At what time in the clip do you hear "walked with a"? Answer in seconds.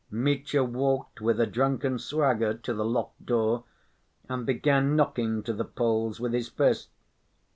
0.63-1.45